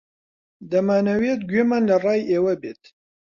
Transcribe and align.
دەمانەوێت 0.71 1.41
گوێمان 1.49 1.83
لە 1.89 1.95
ڕای 2.03 2.21
ئێوە 2.31 2.53
بێت. 2.61 2.83